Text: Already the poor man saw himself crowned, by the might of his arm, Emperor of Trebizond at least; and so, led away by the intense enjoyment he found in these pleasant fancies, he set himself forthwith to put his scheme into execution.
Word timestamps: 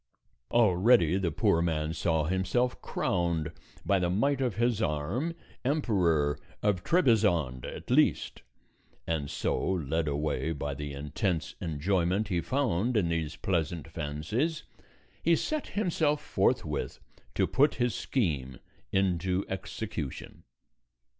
Already 0.49 1.19
the 1.19 1.29
poor 1.29 1.61
man 1.61 1.93
saw 1.93 2.23
himself 2.23 2.81
crowned, 2.81 3.51
by 3.85 3.99
the 3.99 4.09
might 4.09 4.41
of 4.41 4.55
his 4.55 4.81
arm, 4.81 5.35
Emperor 5.63 6.39
of 6.63 6.83
Trebizond 6.83 7.65
at 7.67 7.91
least; 7.91 8.41
and 9.05 9.29
so, 9.29 9.61
led 9.63 10.07
away 10.07 10.53
by 10.53 10.73
the 10.73 10.91
intense 10.91 11.53
enjoyment 11.61 12.29
he 12.29 12.41
found 12.41 12.97
in 12.97 13.09
these 13.09 13.35
pleasant 13.35 13.87
fancies, 13.89 14.63
he 15.21 15.35
set 15.35 15.67
himself 15.77 16.19
forthwith 16.19 16.97
to 17.35 17.45
put 17.45 17.75
his 17.75 17.93
scheme 17.93 18.57
into 18.91 19.45
execution. 19.47 20.41